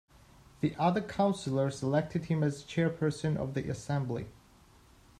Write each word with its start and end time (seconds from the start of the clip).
The 0.61 0.75
other 0.77 0.99
councillors 1.01 1.83
elected 1.83 2.25
him 2.25 2.41
as 2.41 2.63
chairperson 2.63 3.37
of 3.37 3.53
the 3.53 3.69
assembly. 3.69 4.29